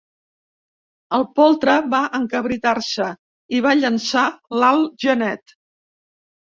[1.17, 3.11] El poltre va encabritar-se
[3.59, 4.27] i va llançar
[4.63, 5.59] l'alt genet.